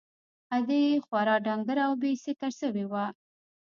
ادې 0.55 0.81
خورا 1.05 1.35
ډنگره 1.45 1.83
او 1.87 1.93
بې 2.01 2.11
سېکه 2.23 2.49
سوې 2.59 2.85
وه. 2.91 3.05